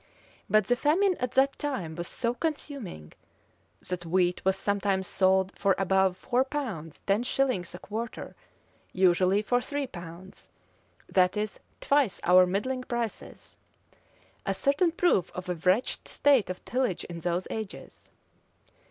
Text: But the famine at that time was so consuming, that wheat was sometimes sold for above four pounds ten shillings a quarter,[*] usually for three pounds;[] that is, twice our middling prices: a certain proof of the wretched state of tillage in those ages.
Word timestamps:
But 0.49 0.65
the 0.65 0.75
famine 0.75 1.15
at 1.19 1.33
that 1.33 1.59
time 1.59 1.93
was 1.93 2.07
so 2.07 2.33
consuming, 2.33 3.13
that 3.87 4.03
wheat 4.03 4.43
was 4.43 4.55
sometimes 4.55 5.05
sold 5.05 5.53
for 5.55 5.75
above 5.77 6.17
four 6.17 6.43
pounds 6.43 7.01
ten 7.05 7.21
shillings 7.21 7.75
a 7.75 7.77
quarter,[*] 7.77 8.35
usually 8.93 9.43
for 9.43 9.61
three 9.61 9.85
pounds;[] 9.85 10.49
that 11.07 11.37
is, 11.37 11.59
twice 11.81 12.19
our 12.23 12.47
middling 12.47 12.81
prices: 12.83 13.59
a 14.43 14.55
certain 14.55 14.91
proof 14.91 15.31
of 15.35 15.45
the 15.45 15.53
wretched 15.53 16.07
state 16.07 16.49
of 16.49 16.65
tillage 16.65 17.03
in 17.03 17.19
those 17.19 17.45
ages. 17.51 18.09